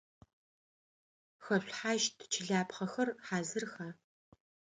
[1.43, 3.87] Хэшъулъхьащт чылапхъэхэр хьазырха?